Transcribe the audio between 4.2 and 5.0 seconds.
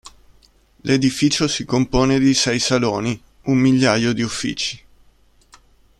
uffici.